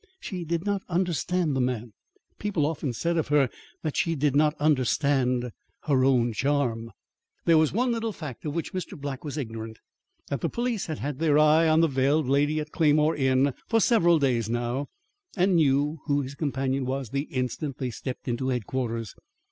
She 0.19 0.43
did 0.43 0.65
not 0.65 0.81
understand 0.89 1.55
the 1.55 1.61
man. 1.61 1.93
People 2.39 2.65
often 2.65 2.91
said 2.91 3.17
of 3.17 3.27
her 3.27 3.51
that 3.83 3.95
she 3.95 4.15
did 4.15 4.35
not 4.35 4.55
understand 4.59 5.51
her 5.83 6.03
own 6.03 6.33
charm. 6.33 6.89
There 7.45 7.59
was 7.59 7.71
one 7.71 7.91
little 7.91 8.11
fact 8.11 8.43
of 8.43 8.55
which 8.55 8.73
Mr. 8.73 8.99
Black 8.99 9.23
was 9.23 9.37
ignorant; 9.37 9.77
that 10.29 10.41
the 10.41 10.49
police 10.49 10.87
had 10.87 10.97
had 10.97 11.19
their 11.19 11.37
eye 11.37 11.67
on 11.67 11.81
the 11.81 11.87
veiled 11.87 12.27
lady 12.27 12.59
at 12.59 12.71
Claymore 12.71 13.15
Inn 13.15 13.53
for 13.67 13.79
several 13.79 14.17
days 14.17 14.49
now 14.49 14.87
and 15.37 15.55
knew 15.57 15.99
who 16.07 16.21
his 16.21 16.33
companion 16.33 16.83
was 16.83 17.11
the 17.11 17.25
instant 17.25 17.77
they 17.77 17.91
stepped 17.91 18.27
into 18.27 18.49
Headquarters. 18.49 19.13